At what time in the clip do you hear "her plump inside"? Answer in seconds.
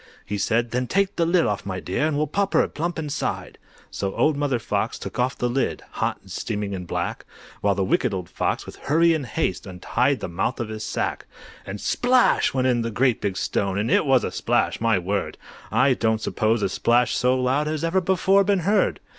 2.55-3.59